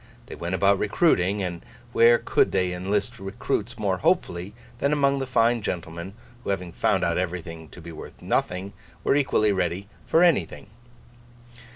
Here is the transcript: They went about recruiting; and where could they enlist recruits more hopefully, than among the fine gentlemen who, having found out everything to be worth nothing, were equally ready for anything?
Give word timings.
They 0.25 0.33
went 0.33 0.55
about 0.55 0.79
recruiting; 0.79 1.43
and 1.43 1.63
where 1.93 2.17
could 2.17 2.51
they 2.51 2.73
enlist 2.73 3.19
recruits 3.19 3.77
more 3.77 3.99
hopefully, 3.99 4.55
than 4.79 4.91
among 4.91 5.19
the 5.19 5.27
fine 5.27 5.61
gentlemen 5.61 6.15
who, 6.43 6.49
having 6.49 6.71
found 6.71 7.03
out 7.03 7.19
everything 7.19 7.69
to 7.69 7.79
be 7.79 7.91
worth 7.91 8.19
nothing, 8.19 8.73
were 9.03 9.13
equally 9.13 9.51
ready 9.51 9.89
for 10.07 10.23
anything? 10.23 10.71